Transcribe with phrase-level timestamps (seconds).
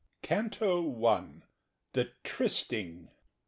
[0.23, 1.43] CANTO I.
[1.93, 3.09] The Trystyng.